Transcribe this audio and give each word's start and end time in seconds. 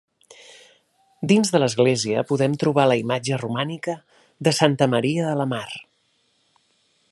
Dins 1.31 1.51
de 1.55 1.61
l'església 1.63 2.23
podem 2.31 2.55
trobar 2.63 2.87
la 2.93 2.97
imatge 3.03 3.39
romànica 3.43 3.95
de 4.49 4.57
Santa 4.61 4.91
Maria 4.95 5.29
de 5.29 5.37
la 5.43 5.49
Mar. 5.55 5.65